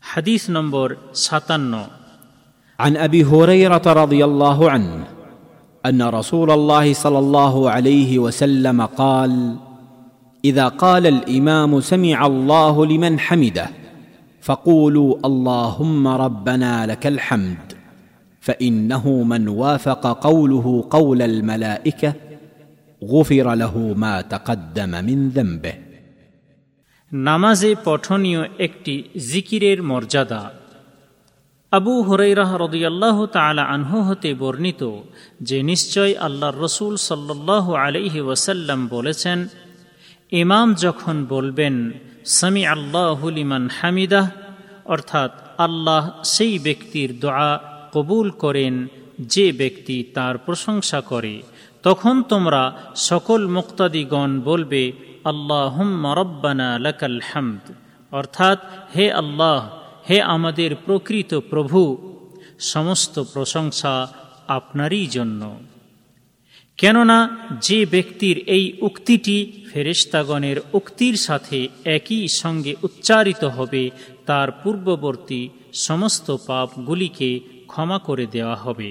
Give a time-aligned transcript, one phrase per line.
[0.00, 1.84] حديث نمبر ساتنو
[2.80, 5.04] عن أبي هريرة رضي الله عنه
[5.86, 9.56] أن رسول الله صلى الله عليه وسلم قال
[10.44, 13.68] إذا قال الإمام سمع الله لمن حمده
[14.40, 17.72] فقولوا اللهم ربنا لك الحمد
[18.40, 22.12] فإنه من وافق قوله قول الملائكة
[23.04, 25.85] غفر له ما تقدم من ذنبه.
[27.12, 30.50] নামাজে পঠনীয় একটি জিকিরের মর্যাদা।
[31.70, 34.90] আবু হুরাইরাহ রদিয়াল্লাহ তালা আনহু হতে বর্ণিত
[35.42, 39.48] যে নিশ্চয় আল্লাহ রসুল সাল্লাহ আলহি ওয়াসাল্লাম বলেছেন,
[40.30, 41.92] ইমাম যখন বলবেন
[42.24, 44.28] সামি আল্লাহুলিমান হামিদাহ,
[44.84, 47.60] অর্থাৎ আল্লাহ সেই ব্যক্তির দোয়া
[47.92, 48.88] কবুল করেন,
[49.18, 51.42] যে ব্যক্তি তার প্রশংসা করে,
[51.82, 54.92] তখন তোমরা সকল মুক্তাদিগণ বলবে
[55.30, 57.64] আল্লাহুম্মা রব্বানা লাকাল হামদ।
[58.12, 58.58] অর্থাৎ,
[58.96, 59.60] হে আল্লাহ,
[60.10, 61.80] হে আমাদের প্রকৃত প্রভু,
[62.58, 63.94] সমস্ত প্রশংসা
[64.48, 65.42] আপনারই জন্য।
[66.76, 67.18] কেননা,
[67.60, 69.36] যে ব্যক্তির এই উক্তিটি
[69.72, 73.90] ফেরেস্তাগণের উক্তির সাথে একই সঙ্গে উচ্চারিত হবে,
[74.26, 75.48] তার পূর্ববর্তী
[75.86, 77.30] সমস্ত পাপগুলিকে
[77.66, 78.90] ক্ষমা করে দেওয়া হবে।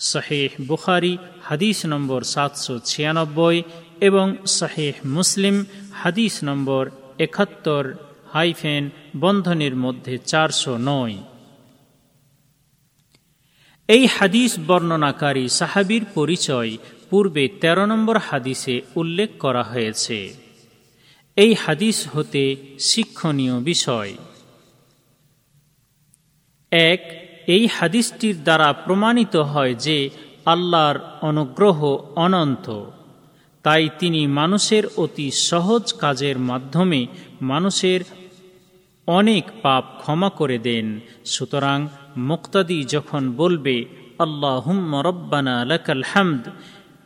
[0.00, 3.62] শাহেহ বুখারি, হাদিস নম্বর সাতশো ছিয়ানব্বই
[4.00, 7.94] এবং শাহেহ মুসলিম হাদিস নম্বর একাত্তর
[8.32, 11.16] হাইফেন বন্ধনের মধ্যে চারশো নয়।
[13.88, 16.76] এই হাদিস বর্ণনাকারী সাহাবির পরিচয়
[17.10, 20.34] পূর্বে ১৩ নম্বর হাদিসে উল্লেখ করা হয়েছে।
[21.36, 24.16] এই হাদিস হতে শিক্ষণীয় বিষয়।
[26.70, 30.10] এক, এই হাদিসটির দ্বারা প্রমাণিত হয় যে
[30.46, 31.84] আল্লাহর অনুগ্রহ
[32.16, 32.84] অনন্ত।
[33.68, 37.06] তাই তিনি মানুষের অতি সহজ কাজের মাধ্যমে
[37.42, 38.00] মানুষের
[39.06, 43.84] অনেক পাপ ক্ষমা করে দেন। সুতরাং মুক্তাদি যখন বলবে
[44.18, 44.64] আল্লাহ
[45.02, 46.48] রব্বানা লাকাল হামদ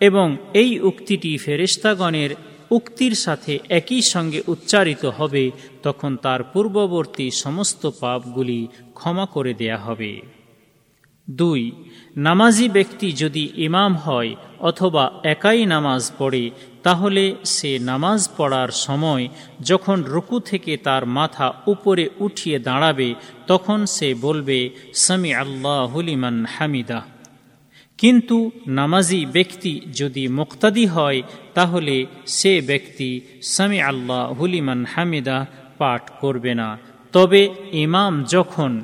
[0.00, 2.30] এবং এই উক্তিটি ফেরিস্তাগণের
[2.70, 5.50] উক্তির সাথে একই সঙ্গে উচ্চারিত হবে,
[5.82, 10.41] তখন তার পূর্ববর্তী সমস্ত পাপগুলি ক্ষমা করে দেয়া হবে।
[11.30, 11.72] দুই,
[12.16, 16.50] নামাজি ব্যক্তি যদি ইমাম হয় অথবা একাই নামাজ পড়ে,
[16.82, 19.28] তাহলে সে নামাজ পড়ার সময়
[19.60, 23.14] যখন রুকু থেকে তার মাথা উপরে উঠিয়ে দাঁড়াবে,
[23.46, 27.02] তখন সে বলবে, সামি আল্লাহ হুলিমান হামিদা।
[27.98, 31.22] কিন্তু নামাজি ব্যক্তি যদি মুক্তাদি হয়,
[31.54, 35.46] তাহলে সে ব্যক্তি সামি আল্লাহ হুলিমান হামিদা
[35.78, 36.78] পাঠ করবে না।
[37.12, 38.82] তবে ইমাম যখন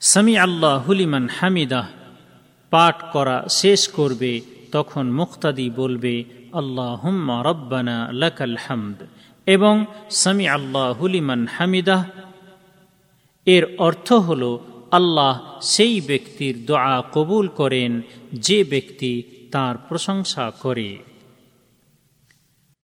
[0.00, 1.88] সামি আল্লাহ হুলিমান হামিদাহ
[2.70, 4.40] পাঠ করা শেষ করবে,
[4.72, 9.02] তখন মুক্তাদি বলবে আল্লাহ হুম্মা রব্বানা লাকাল হামদ।
[9.46, 12.04] এবং সামি আল্লাহ হুলিমান হামিদাহ
[13.46, 14.58] এর অর্থ হল,
[14.90, 19.22] আল্লাহ সেই ব্যক্তির দোয়া কবুল করেন, যে ব্যক্তি
[19.52, 20.98] তার প্রশংসা করে।